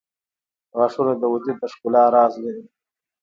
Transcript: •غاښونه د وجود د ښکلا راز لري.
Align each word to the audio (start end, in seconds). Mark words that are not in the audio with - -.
•غاښونه 0.77 1.13
د 1.17 1.23
وجود 1.33 1.55
د 1.59 1.63
ښکلا 1.73 2.03
راز 2.15 2.33
لري. 2.43 2.63